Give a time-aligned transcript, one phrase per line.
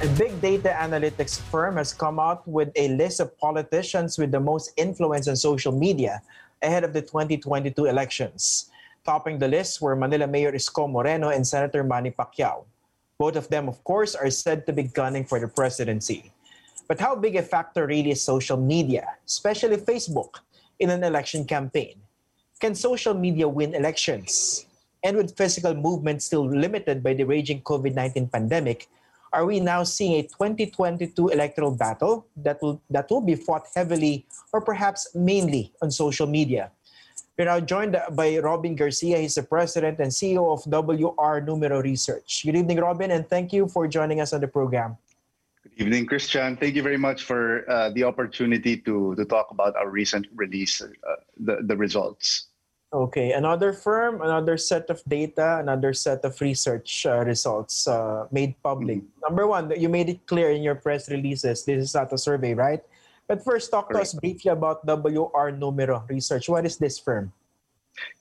[0.00, 4.40] A big data analytics firm has come out with a list of politicians with the
[4.40, 6.22] most influence on social media
[6.62, 8.70] ahead of the 2022 elections.
[9.04, 12.64] Topping the list were Manila Mayor Isko Moreno and Senator Manny Pacquiao.
[13.18, 16.32] Both of them, of course, are said to be gunning for the presidency.
[16.88, 20.40] But how big a factor really is social media, especially Facebook,
[20.78, 22.00] in an election campaign?
[22.58, 24.64] Can social media win elections?
[25.04, 28.88] And with physical movement still limited by the raging COVID 19 pandemic,
[29.32, 34.26] are we now seeing a 2022 electoral battle that will that will be fought heavily
[34.52, 36.70] or perhaps mainly on social media?
[37.38, 39.18] We're now joined by Robin Garcia.
[39.18, 42.42] He's the president and CEO of WR Numero Research.
[42.44, 44.98] Good evening, Robin, and thank you for joining us on the program.
[45.62, 46.56] Good evening, Christian.
[46.56, 50.82] Thank you very much for uh, the opportunity to, to talk about our recent release,
[50.82, 50.88] uh,
[51.38, 52.49] the, the results.
[52.92, 58.58] Okay, another firm, another set of data, another set of research uh, results uh, made
[58.64, 58.98] public.
[58.98, 59.30] Mm-hmm.
[59.30, 61.62] Number one, you made it clear in your press releases.
[61.64, 62.82] This is not a survey, right?
[63.28, 64.10] But first, talk Correct.
[64.10, 66.48] to us briefly about WR Numero Research.
[66.48, 67.32] What is this firm?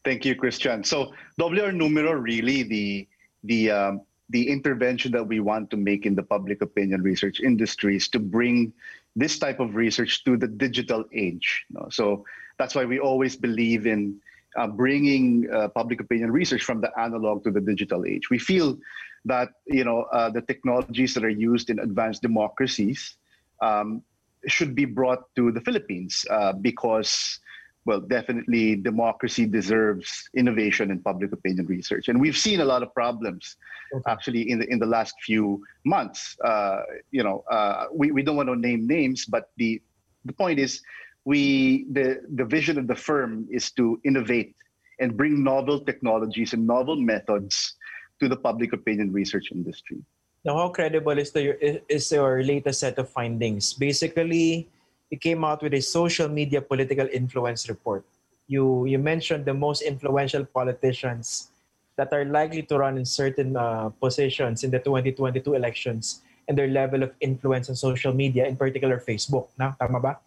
[0.05, 0.83] Thank you, Christian.
[0.83, 3.07] So WR Numero really the
[3.43, 7.95] the um, the intervention that we want to make in the public opinion research industry
[7.95, 8.71] is to bring
[9.15, 11.65] this type of research to the digital age.
[11.69, 11.87] You know?
[11.89, 12.25] So
[12.59, 14.21] that's why we always believe in
[14.57, 18.29] uh, bringing uh, public opinion research from the analog to the digital age.
[18.29, 18.77] We feel
[19.25, 23.17] that you know uh, the technologies that are used in advanced democracies
[23.61, 24.01] um,
[24.47, 27.39] should be brought to the Philippines uh, because,
[27.85, 32.93] well, definitely democracy deserves innovation in public opinion research, and we've seen a lot of
[32.93, 33.57] problems
[33.93, 34.11] okay.
[34.11, 36.37] actually in the in the last few months.
[36.43, 39.81] Uh, you know, uh, we we don't want to name names, but the
[40.25, 40.81] the point is
[41.29, 44.57] we the the vision of the firm is to innovate
[44.97, 47.77] and bring novel technologies and novel methods
[48.17, 50.01] to the public opinion research industry.
[50.41, 51.53] Now, how credible is the
[51.85, 53.77] is your latest set of findings?
[53.77, 54.73] Basically,
[55.13, 58.01] you came out with a social media political influence report.
[58.49, 61.53] You you mentioned the most influential politicians
[61.93, 66.71] that are likely to run in certain uh, positions in the 2022 elections and their
[66.71, 69.53] level of influence on social media, in particular Facebook.
[69.59, 70.17] Na, tama ba?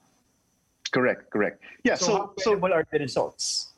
[0.92, 1.62] Correct, correct.
[1.84, 1.96] Yeah.
[1.96, 3.72] So, so, so what are the results?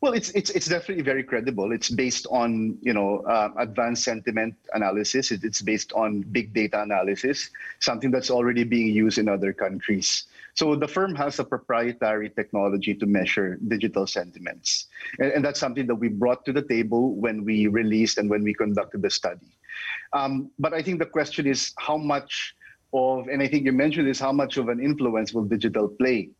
[0.00, 1.72] Well, it's it's it's definitely very credible.
[1.72, 5.30] It's based on you know uh, advanced sentiment analysis.
[5.30, 7.50] It's based on big data analysis,
[7.80, 10.24] something that's already being used in other countries.
[10.54, 15.86] So the firm has a proprietary technology to measure digital sentiments, and, and that's something
[15.88, 19.52] that we brought to the table when we released and when we conducted the study.
[20.14, 22.56] Um, but I think the question is how much
[22.92, 26.30] of, and I think you mentioned this, how much of an influence will digital play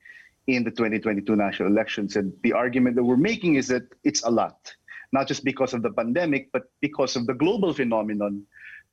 [0.47, 2.17] in the 2022 national elections?
[2.17, 4.75] And the argument that we're making is that it's a lot,
[5.13, 8.43] not just because of the pandemic, but because of the global phenomenon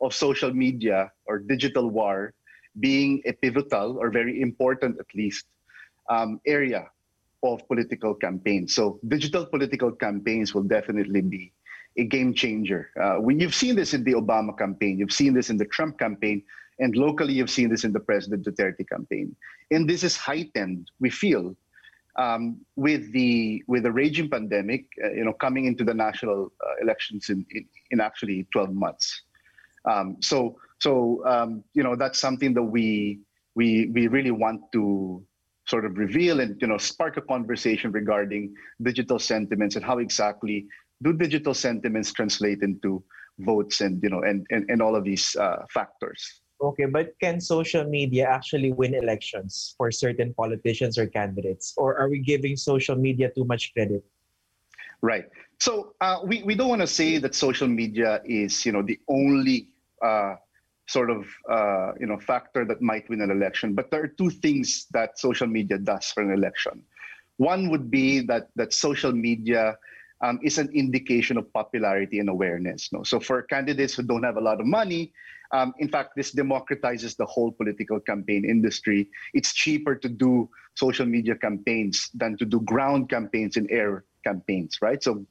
[0.02, 2.34] of social media or digital war
[2.80, 5.46] being a pivotal or very important, at least,
[6.10, 6.88] um, area
[7.44, 8.74] of political campaigns.
[8.74, 11.54] So digital political campaigns will definitely be
[11.98, 12.90] a game changer.
[13.00, 15.98] Uh, when you've seen this in the Obama campaign, you've seen this in the Trump
[15.98, 16.44] campaign,
[16.80, 19.36] and locally, you've seen this in the President Duterte campaign.
[19.72, 21.56] And this is heightened, we feel,
[22.18, 26.74] um, with the with the raging pandemic, uh, you know, coming into the national uh,
[26.82, 29.22] elections in, in, in actually 12 months.
[29.86, 33.20] Um, so so um, you know that's something that we
[33.56, 35.24] we we really want to
[35.68, 40.66] sort of reveal and you know spark a conversation regarding digital sentiments and how exactly
[41.04, 43.04] do digital sentiments translate into
[43.40, 47.40] votes and you know and and, and all of these uh, factors Okay, but can
[47.40, 51.74] social media actually win elections for certain politicians or candidates?
[51.78, 54.04] Or are we giving social media too much credit?
[55.02, 55.26] Right.
[55.60, 59.00] So uh, we, we don't want to say that social media is, you know, the
[59.08, 59.70] only
[60.04, 60.36] uh,
[60.88, 63.74] sort of, uh, you know, factor that might win an election.
[63.74, 66.82] But there are two things that social media does for an election.
[67.38, 69.78] One would be that that social media
[70.22, 72.90] um, is an indication of popularity and awareness.
[72.92, 73.04] No?
[73.04, 75.14] So for candidates who don't have a lot of money,
[75.52, 79.10] um, in fact, this democratizes the whole political campaign industry.
[79.34, 84.78] It's cheaper to do social media campaigns than to do ground campaigns and air campaigns,
[84.82, 85.02] right?
[85.02, 85.26] So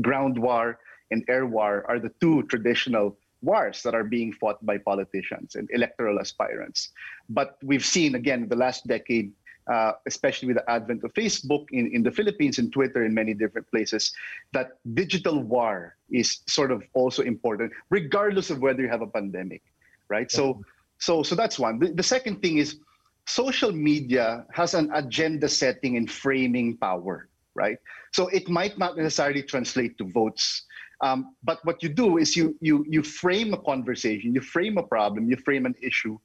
[0.00, 0.78] ground war
[1.10, 5.68] and air war are the two traditional wars that are being fought by politicians and
[5.72, 6.90] electoral aspirants.
[7.28, 9.32] But we've seen, again, the last decade,
[9.70, 13.34] uh, especially with the advent of Facebook in, in the Philippines and Twitter in many
[13.34, 14.12] different places,
[14.52, 19.62] that digital war is sort of also important, regardless of whether you have a pandemic,
[20.08, 20.30] right?
[20.30, 20.60] So,
[20.98, 21.78] so, so that's one.
[21.78, 22.80] The, the second thing is
[23.26, 27.78] social media has an agenda setting and framing power, right?
[28.12, 30.66] So it might not necessarily translate to votes
[31.00, 34.82] Um, but what you do is you you you frame a conversation, you frame a
[34.84, 36.18] problem, you frame an issue,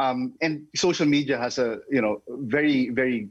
[0.00, 3.28] um, and social media has a you know very very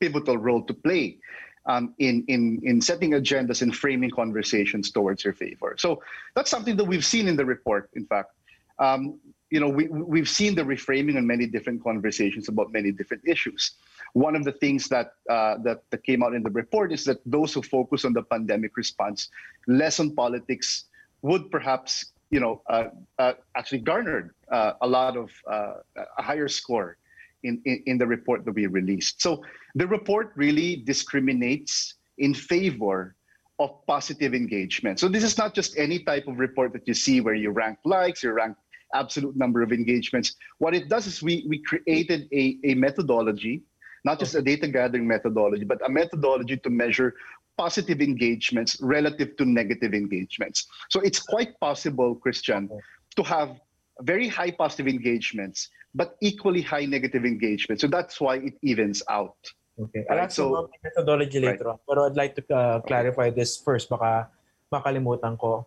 [0.00, 1.18] pivotal role to play
[1.66, 5.74] um, in in in setting agendas and framing conversations towards your favor.
[5.78, 6.02] So
[6.34, 7.90] that's something that we've seen in the report.
[7.94, 8.32] In fact,
[8.78, 9.20] um,
[9.50, 13.72] you know we we've seen the reframing on many different conversations about many different issues.
[14.14, 17.18] One of the things that, uh, that that came out in the report is that
[17.26, 19.28] those who focus on the pandemic response,
[19.66, 20.84] less on politics,
[21.22, 22.88] would perhaps you know uh,
[23.18, 25.74] uh, actually garnered uh, a lot of uh,
[26.18, 26.98] a higher score
[27.42, 29.22] in, in, in the report that we released.
[29.22, 29.42] So
[29.74, 33.14] the report really discriminates in favor
[33.58, 35.00] of positive engagement.
[35.00, 37.78] So this is not just any type of report that you see where you rank
[37.84, 38.56] likes, you rank
[38.94, 40.36] absolute number of engagements.
[40.58, 43.62] What it does is we, we created a, a methodology,
[44.04, 47.14] not just a data gathering methodology, but a methodology to measure
[47.58, 50.66] positive engagements relative to negative engagements.
[50.88, 52.70] So it's quite possible, Christian,
[53.16, 53.58] to have
[54.00, 57.80] very high positive engagements, but equally high negative engagement.
[57.80, 59.36] So that's why it evens out.
[59.78, 60.06] Okay.
[60.08, 61.78] I'll ask so, about methodology later on.
[61.86, 63.36] But I'd like to uh, clarify okay.
[63.42, 63.90] this first.
[63.90, 64.30] Baka
[64.72, 65.66] makalimutan ko.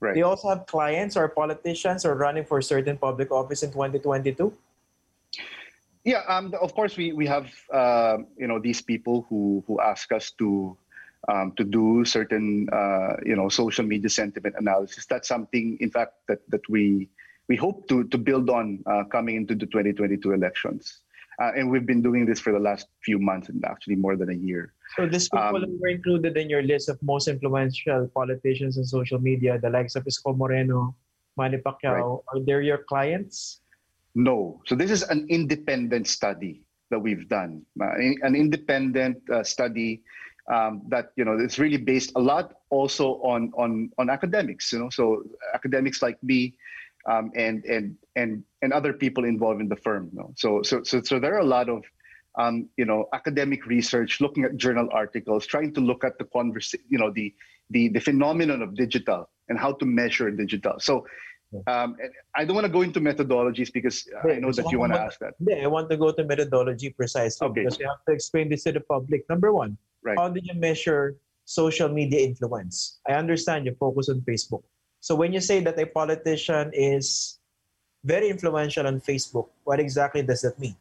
[0.00, 0.14] Right.
[0.14, 4.52] Do you also have clients or politicians or running for certain public office in 2022?
[6.04, 10.12] Yeah, um, of course we we have uh, you know these people who who ask
[10.12, 10.76] us to
[11.28, 15.06] um, to do certain uh, you know social media sentiment analysis.
[15.06, 17.08] That's something, in fact, that that we
[17.48, 21.00] we hope to to build on uh, coming into the 2022 elections.
[21.40, 24.30] Uh, and we've been doing this for the last few months and actually more than
[24.30, 24.72] a year.
[24.96, 29.18] So these people um, were included in your list of most influential politicians in social
[29.18, 30.94] media, the likes of Isko Moreno,
[31.36, 32.22] Manny Pacquiao.
[32.22, 32.40] Right.
[32.40, 33.60] Are they your clients?
[34.14, 34.62] No.
[34.64, 40.02] So this is an independent study that we've done, uh, an independent uh, study
[40.52, 44.72] um, that you know it's really based a lot also on on on academics.
[44.72, 45.24] You know, so
[45.54, 46.54] academics like me
[47.06, 50.10] um, and and and and other people involved in the firm.
[50.12, 50.32] You know?
[50.36, 51.84] So so so so there are a lot of
[52.38, 56.74] um, you know academic research, looking at journal articles, trying to look at the converse,
[56.88, 57.34] you know the
[57.70, 60.74] the the phenomenon of digital and how to measure digital.
[60.78, 61.06] So.
[61.68, 61.94] Um,
[62.34, 65.20] I don't want to go into methodologies because I know that you want to ask
[65.20, 65.34] that.
[65.38, 67.60] Yeah, I want to go to methodology precisely okay.
[67.60, 69.24] because you have to explain this to the public.
[69.28, 70.18] Number one, right.
[70.18, 73.00] how do you measure social media influence?
[73.08, 74.62] I understand you focus on Facebook.
[75.00, 77.38] So when you say that a politician is
[78.04, 80.76] very influential on Facebook, what exactly does that mean?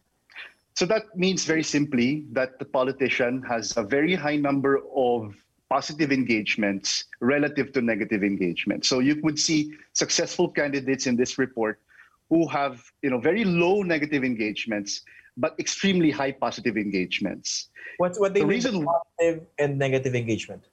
[0.75, 5.36] So that means very simply that the politician has a very high number of
[5.69, 8.88] positive engagements relative to negative engagements.
[8.88, 11.80] So you would see successful candidates in this report
[12.30, 15.02] who have you know very low negative engagements
[15.38, 17.69] but extremely high positive engagements.
[17.97, 20.63] What's what they the mean reason, positive and negative engagement?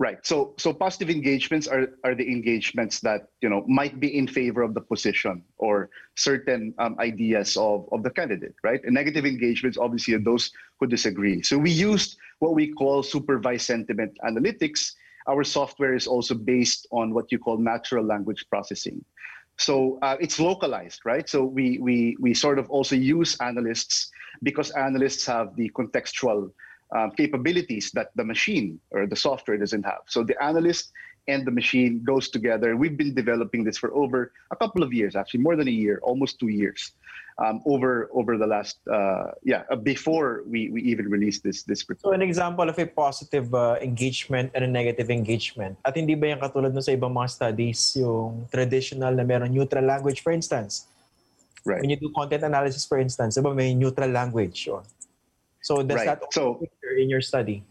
[0.00, 0.24] Right.
[0.24, 4.62] So so positive engagements are are the engagements that you know might be in favor
[4.62, 8.54] of the position or certain um, ideas of of the candidate.
[8.64, 8.80] Right.
[8.82, 10.50] And negative engagements obviously are those
[10.80, 11.42] who disagree.
[11.42, 14.92] So we used what we call supervised sentiment analytics.
[15.28, 19.04] Our software is also based on what you call natural language processing.
[19.60, 21.28] So uh, it's localized, right?
[21.28, 24.10] So we we we sort of also use analysts
[24.42, 26.50] because analysts have the contextual
[26.96, 30.02] um, capabilities that the machine or the software doesn't have.
[30.06, 30.92] So the analyst
[31.28, 32.76] and the machine goes together.
[32.76, 36.00] We've been developing this for over a couple of years, actually more than a year,
[36.02, 36.92] almost two years,
[37.38, 41.88] um, over over the last uh, yeah uh, before we, we even released this this
[41.88, 42.12] report.
[42.12, 45.78] So an example of a positive uh, engagement and a negative engagement.
[45.84, 49.84] At hindi ba yung katulad no sa ibang mga studies, yung traditional na meron neutral
[49.84, 50.86] language for instance?
[51.64, 51.80] Right.
[51.80, 54.68] When you do content analysis for instance, diba may neutral language.
[54.68, 54.82] Or,
[55.60, 56.16] so does right.
[56.16, 56.60] that so,
[56.96, 57.64] in your study?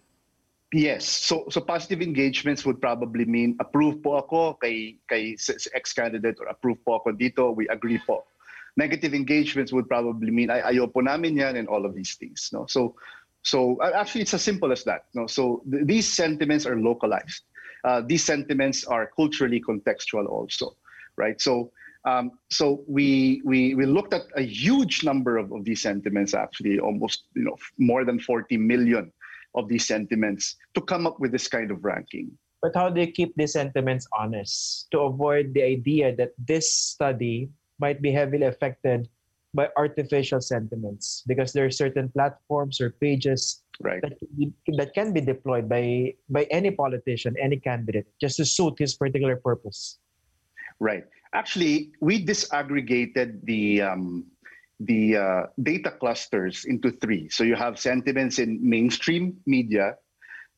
[0.71, 1.05] Yes.
[1.07, 5.33] So so positive engagements would probably mean approve po ako kay kay
[5.73, 8.29] ex-candidate or approve po ako dito, we agree po.
[8.77, 12.53] Negative engagements would probably mean ay ayo po namin yan and all of these things,
[12.53, 12.69] no.
[12.69, 12.93] So
[13.41, 15.25] so actually it's as simple as that, no.
[15.25, 17.49] So th- these sentiments are localized.
[17.81, 20.77] Uh, these sentiments are culturally contextual also,
[21.17, 21.41] right?
[21.41, 21.73] So
[22.05, 26.79] um, so we, we, we looked at a huge number of, of these sentiments, actually,
[26.79, 29.11] almost you know more than 40 million
[29.55, 32.31] of these sentiments to come up with this kind of ranking.
[32.61, 37.49] But how do you keep these sentiments honest to avoid the idea that this study
[37.79, 39.07] might be heavily affected
[39.53, 41.23] by artificial sentiments?
[41.25, 44.01] Because there are certain platforms or pages right.
[44.01, 48.45] that, can be, that can be deployed by, by any politician, any candidate, just to
[48.45, 49.97] suit his particular purpose.
[50.79, 51.05] Right.
[51.33, 54.25] Actually, we disaggregated the um,
[54.79, 57.29] the uh, data clusters into three.
[57.29, 59.95] So you have sentiments in mainstream media,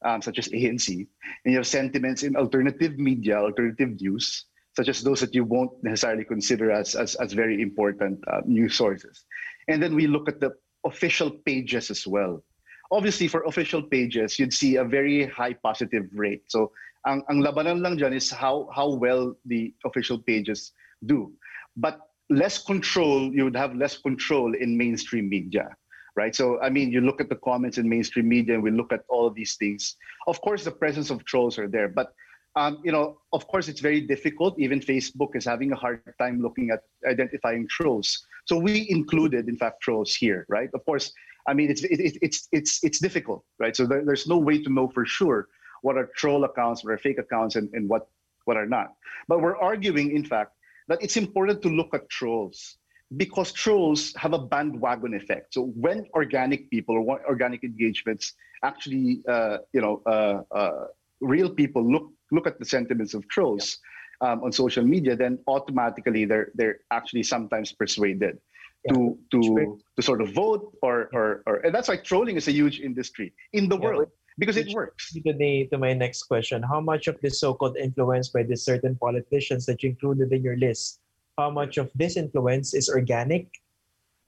[0.05, 5.01] um, such as ANC, and you have sentiments in alternative media, alternative news, such as
[5.01, 9.25] those that you won't necessarily consider as, as, as very important uh, news sources.
[9.67, 10.51] And then we look at the
[10.85, 12.43] official pages as well.
[12.91, 16.43] Obviously, for official pages, you'd see a very high positive rate.
[16.47, 16.71] So,
[17.07, 20.73] ang, ang labanan lang dyan is how, how well the official pages
[21.05, 21.31] do.
[21.75, 21.99] But
[22.31, 25.75] less control, you would have less control in mainstream media
[26.15, 26.35] right?
[26.35, 29.03] So, I mean, you look at the comments in mainstream media and we look at
[29.07, 29.95] all of these things.
[30.27, 32.13] Of course, the presence of trolls are there, but
[32.55, 34.59] um, you know, of course, it's very difficult.
[34.59, 38.25] Even Facebook is having a hard time looking at identifying trolls.
[38.45, 40.69] So we included, in fact, trolls here, right?
[40.73, 41.13] Of course,
[41.47, 43.75] I mean, it's it, it's it's it's difficult, right?
[43.75, 45.47] So there, there's no way to know for sure
[45.81, 48.09] what are troll accounts, what are fake accounts, and, and what
[48.45, 48.95] what are not.
[49.29, 50.51] But we're arguing, in fact,
[50.91, 52.77] that it's important to look at trolls
[53.17, 55.53] because trolls have a bandwagon effect.
[55.53, 58.33] So when organic people or organic engagements
[58.63, 60.85] actually, uh, you know, uh, uh,
[61.21, 63.79] real people look look at the sentiments of trolls
[64.21, 68.37] um, on social media, then automatically they're they're actually sometimes persuaded
[68.85, 68.93] yeah.
[68.93, 72.51] to to to sort of vote or, or or and that's why trolling is a
[72.51, 75.11] huge industry in the yeah, world because it works.
[75.13, 79.65] Today, to my next question, how much of this so-called influence by these certain politicians
[79.65, 81.01] that you included in your list
[81.37, 83.47] how much of this influence is organic?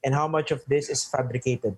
[0.06, 1.78] And how much of this is fabricated?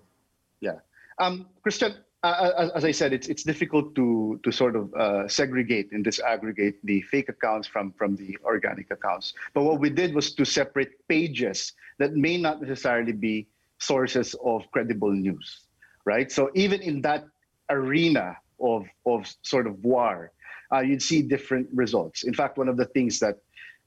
[0.60, 0.78] Yeah.
[1.18, 5.28] Um, christian uh, as, as, i said it's, it's difficult to, to sort of uh,
[5.28, 9.32] segregate and disaggregate the fake accounts from, from the organic accounts.
[9.54, 13.46] But what we did was to separate pages that may not necessarily be
[13.78, 15.66] sources of credible news
[16.06, 16.30] right?
[16.32, 17.26] So even in that
[17.70, 20.32] arena of, of sort of war
[20.72, 23.38] uh, you'd see different results in fact one of the things that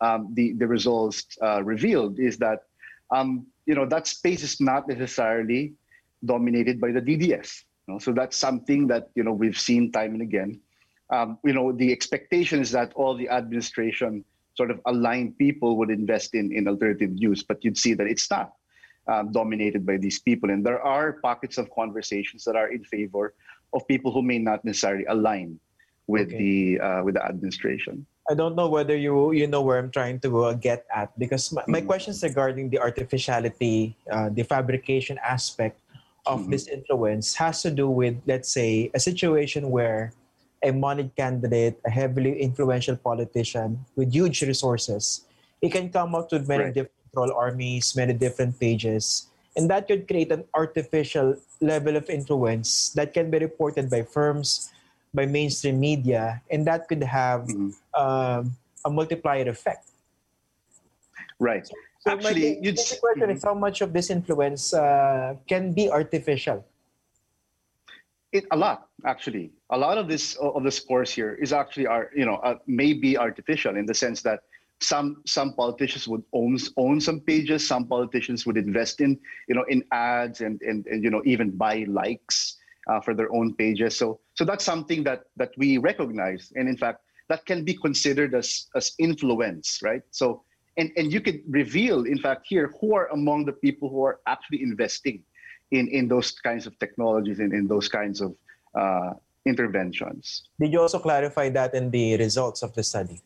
[0.01, 2.63] um, the the results uh, revealed is that
[3.11, 5.73] um, you know that space is not necessarily
[6.25, 7.63] dominated by the DDS.
[7.87, 7.99] You know?
[7.99, 10.59] So that's something that you know we've seen time and again.
[11.09, 14.23] Um, you know the expectation is that all the administration
[14.55, 18.29] sort of aligned people would invest in in alternative news, but you'd see that it's
[18.29, 18.53] not.
[19.07, 23.33] Um, dominated by these people, and there are pockets of conversations that are in favor
[23.73, 25.59] of people who may not necessarily align
[26.07, 26.37] with okay.
[26.37, 28.05] the uh, with the administration.
[28.29, 31.53] I don't know whether you you know where I'm trying to uh, get at because
[31.53, 31.87] my, my mm-hmm.
[31.87, 35.81] questions regarding the artificiality, uh, the fabrication aspect
[36.25, 36.51] of mm-hmm.
[36.51, 40.13] this influence has to do with let's say a situation where
[40.61, 45.25] a moneyed candidate, a heavily influential politician with huge resources,
[45.61, 46.73] he can come up with many right.
[46.73, 52.89] different troll armies, many different pages, and that could create an artificial level of influence
[52.95, 54.71] that can be reported by firms
[55.13, 57.73] by mainstream media, and that could have mm-hmm.
[57.99, 59.89] um, a multiplier effect.
[61.39, 61.65] Right.
[61.65, 63.31] So, so Actually, my, the question mm-hmm.
[63.31, 66.65] is how much of this influence uh, can be artificial?
[68.31, 69.51] It, a lot, actually.
[69.71, 72.93] A lot of this of the scores here is actually are you know uh, may
[72.93, 74.43] be artificial in the sense that
[74.81, 77.67] some some politicians would own own some pages.
[77.67, 81.51] Some politicians would invest in you know in ads and and, and you know even
[81.51, 82.57] buy likes
[82.89, 83.95] uh, for their own pages.
[83.95, 88.33] So, so that's something that that we recognize, and in fact, that can be considered
[88.33, 90.01] as as influence, right?
[90.11, 90.43] So,
[90.77, 94.19] and and you could reveal, in fact, here who are among the people who are
[94.27, 95.23] actually investing
[95.71, 98.35] in in those kinds of technologies and in those kinds of
[98.73, 99.13] uh,
[99.45, 100.49] interventions.
[100.59, 103.21] Did you also clarify that in the results of the study?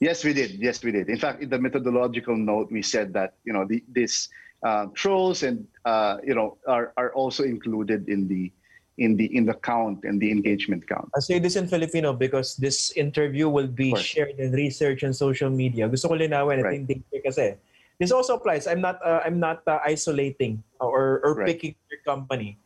[0.00, 0.62] Yes, we did.
[0.62, 1.10] Yes, we did.
[1.10, 4.28] In fact, in the methodological note, we said that you know the, this
[4.62, 8.52] uh, trolls and uh, you know are are also included in the
[8.98, 11.10] in the in the count and the engagement count.
[11.16, 15.50] I say this in Filipino because this interview will be shared in research and social
[15.50, 15.88] media.
[15.88, 16.82] Gusto ko linawin right.
[16.82, 17.54] at kasi
[17.98, 18.66] this also applies.
[18.66, 21.46] I'm not uh, I'm not uh, isolating or or right.
[21.46, 22.58] picking your company.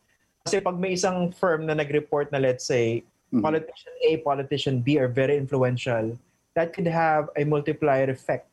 [0.45, 3.41] Kasi pag may isang firm na nag-report na let's say mm-hmm.
[3.41, 6.19] politician A, politician B are very influential,
[6.53, 8.47] that could have a multiplier effect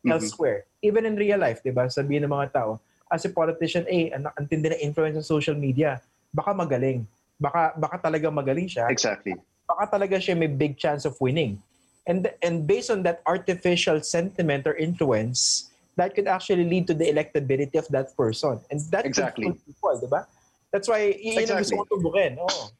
[0.00, 0.12] mm-hmm.
[0.12, 0.64] elsewhere.
[0.82, 1.88] Even in real life, 'di ba?
[1.88, 2.80] Sabihin ng mga tao,
[3.12, 6.00] as a politician A, ang tindi na influence sa social media,
[6.34, 7.06] baka magaling.
[7.36, 8.88] Baka baka talaga magaling siya.
[8.88, 9.36] Exactly.
[9.66, 11.60] Baka talaga siya may big chance of winning.
[12.06, 17.04] And and based on that artificial sentiment or influence, that could actually lead to the
[17.10, 18.62] electability of that person.
[18.70, 19.50] And that exactly.
[19.50, 20.28] could people, di ba?
[20.70, 21.66] That's why yun exactly.
[21.66, 22.38] gusto ko tubukin.
[22.38, 22.70] Oh.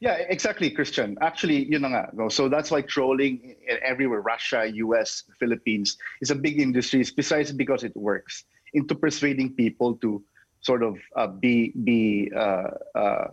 [0.00, 1.16] Yeah, exactly, Christian.
[1.20, 7.04] Actually, you know So that's why trolling everywhere, Russia, US, Philippines, is a big industry,
[7.14, 10.22] precisely because it works into persuading people to
[10.60, 13.26] sort of uh, be be uh, uh,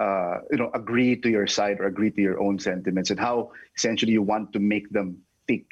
[0.00, 3.50] uh, you know agree to your side or agree to your own sentiments and how
[3.76, 5.66] essentially you want to make them think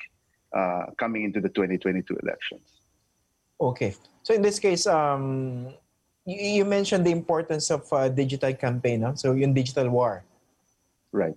[0.54, 2.80] uh, coming into the 2022 elections.
[3.60, 5.74] Okay, so in this case, um,
[6.28, 9.14] you, you mentioned the importance of uh, digital campaign, no?
[9.14, 10.24] so in digital war.
[11.10, 11.36] Right.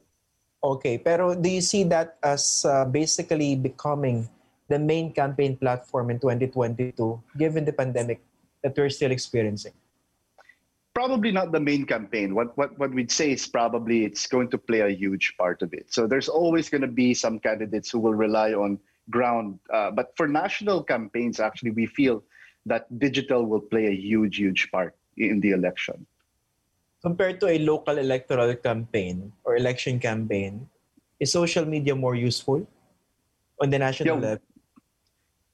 [0.62, 4.30] Okay, pero do you see that as uh, basically becoming
[4.68, 6.94] the main campaign platform in 2022,
[7.38, 8.22] given the pandemic
[8.62, 9.74] that we're still experiencing?
[10.94, 12.36] Probably not the main campaign.
[12.36, 15.74] What what what we'd say is probably it's going to play a huge part of
[15.74, 15.88] it.
[15.90, 18.78] So there's always going to be some candidates who will rely on
[19.10, 22.22] ground, uh, but for national campaigns, actually, we feel
[22.66, 26.06] that digital will play a huge, huge part in the election.
[27.02, 30.70] Compared to a local electoral campaign or election campaign,
[31.20, 32.66] is social media more useful
[33.62, 34.22] on the national Yeah.
[34.22, 34.46] level?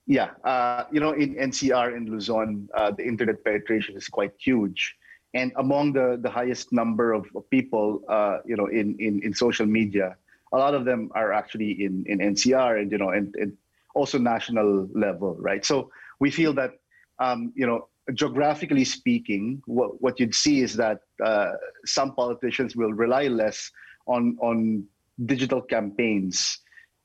[0.07, 4.95] Yeah, uh, you know, in NCR in Luzon, uh, the internet penetration is quite huge,
[5.33, 9.33] and among the the highest number of, of people, uh, you know, in, in in
[9.35, 10.15] social media,
[10.55, 13.51] a lot of them are actually in in NCR and you know, and, and
[13.95, 15.65] also national level, right?
[15.65, 15.91] So
[16.23, 16.79] we feel that,
[17.19, 21.53] um, you know, geographically speaking, what what you'd see is that uh,
[21.85, 23.71] some politicians will rely less
[24.07, 24.85] on on
[25.25, 26.59] digital campaigns.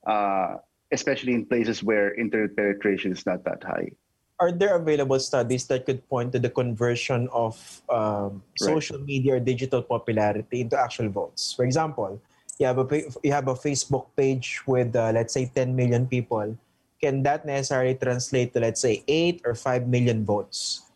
[0.07, 0.57] Uh,
[0.93, 3.91] especially in places where internet penetration is not that high.
[4.39, 7.57] Are there available studies that could point to the conversion of
[7.89, 8.77] um, Right.
[8.77, 11.53] social media or digital popularity into actual votes?
[11.57, 12.21] For example,
[12.59, 12.87] you have a
[13.25, 16.59] you have a Facebook page with uh, let's say 10 million people.
[17.03, 20.87] Can that necessarily translate to let's say 8 or 5 million votes?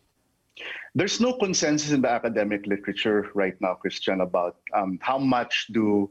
[0.95, 6.09] There's no consensus in the academic literature right now, Christian, about um, how much do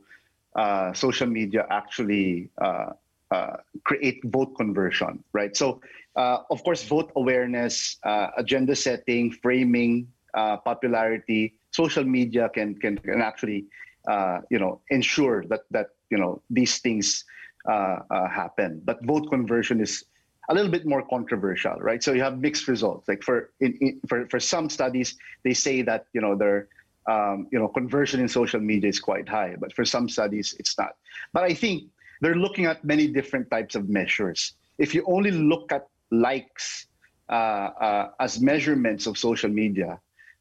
[0.55, 2.93] uh, social media actually uh,
[3.31, 5.57] uh, create vote conversion, right?
[5.57, 5.81] So,
[6.15, 12.99] uh, of course, vote awareness, uh, agenda setting, framing, uh, popularity, social media can can,
[12.99, 13.65] can actually,
[14.51, 17.25] you know, ensure that that you know these things
[17.69, 18.83] happen.
[18.85, 20.05] But vote conversion is
[20.49, 22.03] a little bit more controversial, right?
[22.03, 23.09] So you have mixed results.
[23.09, 26.69] Like for in, in for for some studies, they say that you know their
[27.09, 30.79] um, you know conversion in social media is quite high, but for some studies it's
[30.79, 30.97] not.
[31.33, 34.55] But I think they're looking at many different types of measures.
[34.79, 36.87] If you only look at likes
[37.29, 39.99] uh, uh, as measurements of social media,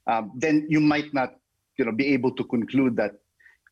[0.08, 1.36] um, then you might not
[1.78, 3.14] you know be able to conclude that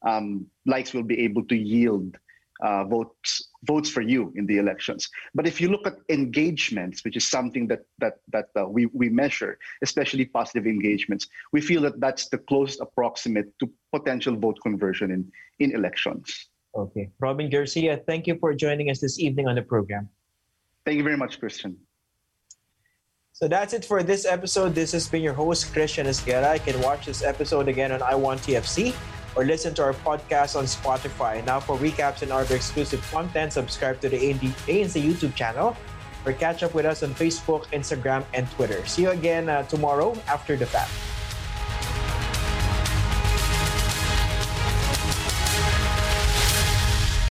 [0.01, 2.17] um, likes will be able to yield
[2.61, 5.09] uh, votes votes for you in the elections.
[5.33, 9.09] But if you look at engagements, which is something that that that uh, we we
[9.09, 15.11] measure, especially positive engagements, we feel that that's the closest approximate to potential vote conversion
[15.11, 16.49] in in elections.
[16.75, 17.09] Okay.
[17.19, 20.09] Robin Garcia, thank you for joining us this evening on the program.
[20.85, 21.77] Thank you very much, Christian.
[23.31, 24.75] So that's it for this episode.
[24.75, 26.53] This has been your host, Christian Esguerra.
[26.53, 28.93] You can watch this episode again on I Want TFC
[29.35, 31.43] or listen to our podcast on Spotify.
[31.45, 35.75] Now, for recaps and other exclusive content, subscribe to the ANC YouTube channel
[36.25, 38.85] or catch up with us on Facebook, Instagram, and Twitter.
[38.85, 40.91] See you again uh, tomorrow after the fact.